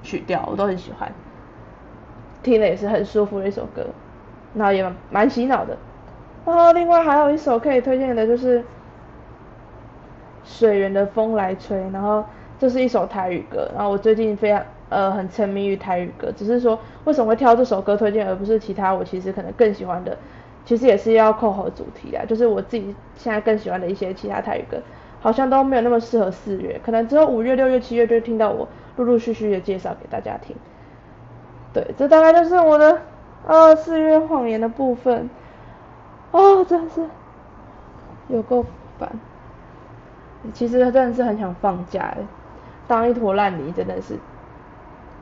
[0.04, 1.12] 曲调，我都很喜欢，
[2.44, 3.88] 听了也是很舒服的一首歌，
[4.54, 5.76] 然后也蛮洗脑的。
[6.46, 8.64] 然后另外还有一首可以推荐的就是
[10.44, 12.26] 水源的风来吹，然后
[12.62, 20.16] 这是一首台语歌，然后我最近非常呃很沉迷于台语歌，只是说为什么会挑这首歌推荐，而不是其他我其实可能更喜欢的。
[20.64, 24.78] 其实也是要扣合主题啊，就是我自己现在更喜欢的一些其他台语歌，
[25.20, 30.56] 好像都没有那么适合四月，可能只有五月、六月、七月就听到我陆陆续续的介绍给大家听。
[31.74, 33.02] 对，这大概就是我的
[33.48, 35.28] 呃四月谎言的部分。
[36.30, 37.02] 哦，真的是
[38.28, 38.64] 有够
[39.00, 39.10] 烦。
[40.54, 42.26] 其实真的是很想放假诶，
[42.92, 44.20] 当一坨烂泥真的是。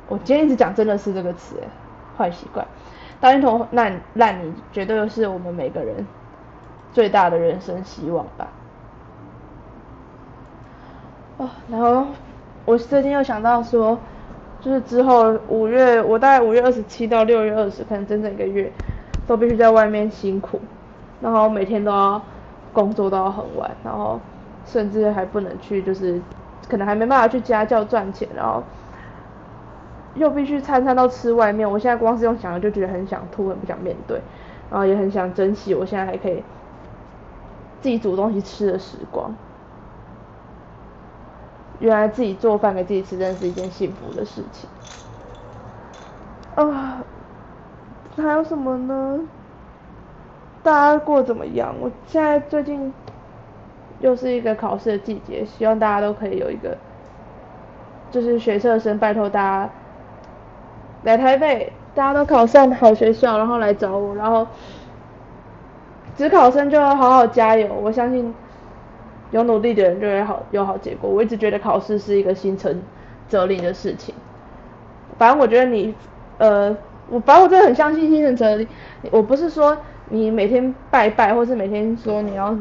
[0.07, 1.57] 我今天一直讲真的是这个词，
[2.17, 2.65] 坏习惯。
[3.21, 6.03] 当一坨烂烂泥，绝对是我们每个人
[6.91, 8.47] 最大的人生希望吧。
[11.37, 12.07] 哦，然后
[12.65, 13.99] 我最近又想到说，
[14.61, 18.71] 就是之后五月，我大概五月二十七到六月二十，可能整整一个月
[19.27, 20.59] 都必须在外面辛苦，
[21.21, 22.19] 然后每天都要
[22.73, 24.19] 工作到很晚，然后
[24.65, 26.19] 甚至还不能去，就是
[26.67, 28.63] 可能还没办法去家教赚钱，然后。
[30.15, 34.19] 又必须餐餐都吃外面，我现在光是用想的就觉得很想吐，很不想面对，
[34.69, 36.43] 然后也很想珍惜我现在还可以
[37.79, 39.33] 自己煮东西吃的时光。
[41.79, 44.67] 原来自己做饭给自己吃真的是一件幸福的事情。
[46.55, 47.03] 啊，
[48.17, 49.19] 还有什么呢？
[50.63, 51.73] 大家过怎么样？
[51.79, 52.91] 我现在最近
[53.99, 56.77] 又是一个考试的季节，希望大家都可以有一个，
[58.11, 59.69] 就是学测生，拜托大家。
[61.03, 64.45] 来台北，大家都考上好学校，然后来找我，然后，
[66.17, 67.73] 只考生就要好好加油。
[67.73, 68.33] 我相信
[69.31, 71.09] 有努力的人就会好有好结果。
[71.09, 72.81] 我一直觉得考试是一个心诚
[73.29, 74.13] 则灵的事情。
[75.17, 75.95] 反正我觉得你，
[76.37, 76.75] 呃，
[77.09, 78.67] 我反正我真的很相信心诚则灵。
[79.09, 79.77] 我不是说
[80.09, 82.53] 你每天拜拜，或是每天说你要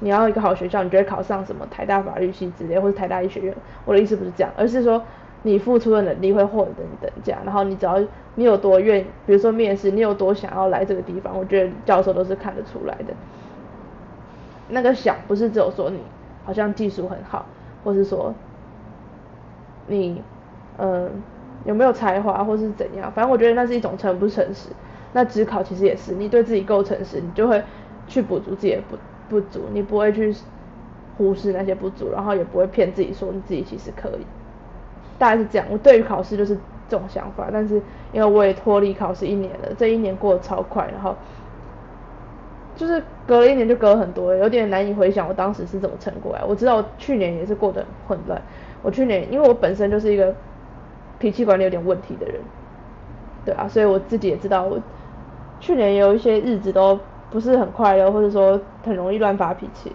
[0.00, 3.54] 你要一个好学校，你就会考上什么台大法律系之类，或者台大医学院。
[3.84, 5.02] 我的意思不是这样，而是说。
[5.42, 8.02] 你付出的能力会获得你等价，然后你只要
[8.34, 13.14] 你有多愿，比如说面试，你有多想要来这个地方，我觉得教授都是看得出来的。
[14.68, 16.00] 那个想不是只有说你
[16.44, 17.46] 好像技术很好，
[17.84, 18.34] 或是说
[19.86, 20.20] 你
[20.78, 21.08] 嗯
[21.64, 24.70] 有没有才华，或是怎样，反正我觉得那是一种诚不诚实。
[25.12, 27.62] 那只考其实也是，你对自己够诚实，你就会
[28.08, 28.96] 去补足自己的不
[29.28, 30.34] 不足，你不会去
[31.16, 34.26] 忽视那些不足，然后也不会骗自己说你自己其实可以。
[35.18, 36.54] 大概是这样，我对于考试就是
[36.88, 37.76] 这种想法，但是
[38.12, 41.16] 因为我也脱离考试一年了，这一年过得超快，然后
[42.76, 46.44] 就是隔了一年就隔了很多，有点难以回想我当时是怎么撑过来。
[46.44, 48.40] 我知道去年也是过得很混乱，
[48.82, 50.34] 我去年因为我本身就是一个
[51.18, 52.34] 脾气管理有点问题的人，
[53.46, 54.78] 对啊，所以我自己也知道我
[55.60, 57.00] 去年有一些日子都
[57.30, 59.94] 不是很快乐，或者说很容易乱发脾气。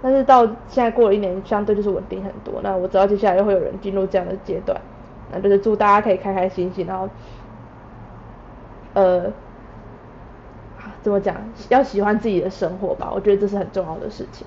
[0.00, 2.60] 但是到现在过了一年，相对就是稳定很多。
[2.62, 4.80] 那我知道接下来又会有人进入这样的阶段，
[5.32, 7.08] 那就是祝大家可以开开心心，然后，
[8.94, 9.32] 呃，
[11.02, 11.34] 怎么讲？
[11.68, 14.46] 要喜欢自己的生活吧，我觉得这是很重要的事情。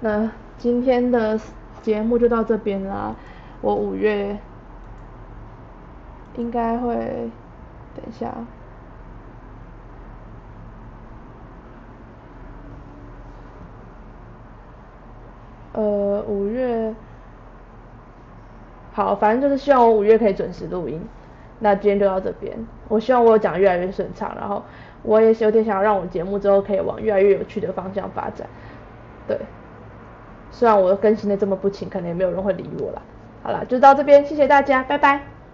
[0.00, 1.40] 那今天的
[1.80, 3.14] 节目就到这边啦。
[3.62, 4.36] 我五月
[6.36, 6.94] 应该会，
[7.94, 8.34] 等一下。
[15.76, 16.94] 呃，五月，
[18.94, 21.00] 好，反正就是希望我五月可以准时录音。
[21.58, 22.56] 那今天就到这边，
[22.88, 24.62] 我希望我讲越来越顺畅，然后
[25.02, 28.48] 我也是有点想要让我节目之后可以往越来越有趣的方向发展。
[29.28, 29.38] 对，
[30.50, 33.02] 虽然我更新的这么不勤，可能也没有人会理我了。
[33.42, 35.35] 好了，就到这边，谢谢大家，拜拜。